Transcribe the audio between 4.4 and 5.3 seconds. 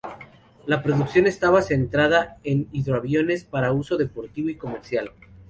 y comercial.